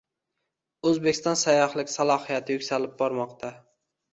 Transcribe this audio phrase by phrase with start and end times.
[0.91, 3.53] O‘zbekiston sayyohlik salohiyati yuksalib bormoqda